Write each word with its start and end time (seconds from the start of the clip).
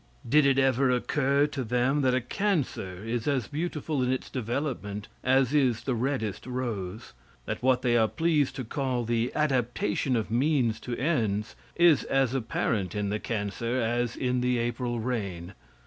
Did 0.27 0.47
it 0.47 0.57
ever 0.57 0.89
occur 0.89 1.45
to 1.45 1.63
them 1.63 2.01
that 2.01 2.15
a 2.15 2.21
cancer 2.21 3.05
is 3.05 3.27
as 3.27 3.47
beautiful 3.47 4.01
in 4.01 4.11
its 4.11 4.31
development 4.31 5.07
as 5.23 5.53
is 5.53 5.83
the 5.83 5.93
reddest 5.93 6.47
rose? 6.47 7.13
That 7.45 7.61
what 7.61 7.83
they 7.83 7.95
are 7.97 8.07
pleased 8.07 8.55
to 8.55 8.63
call 8.63 9.03
the 9.03 9.31
adaptation 9.35 10.15
of 10.15 10.31
means 10.31 10.79
to 10.89 10.97
ends, 10.97 11.55
is 11.75 12.03
as 12.05 12.33
apparent 12.33 12.95
in 12.95 13.09
the 13.09 13.19
cancer 13.19 13.79
as 13.79 14.15
in 14.15 14.41
the 14.41 14.57
April 14.57 14.99
rain? 14.99 15.53